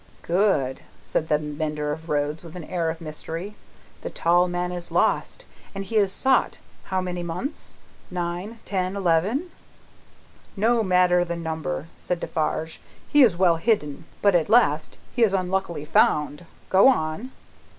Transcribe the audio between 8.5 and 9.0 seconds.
ten,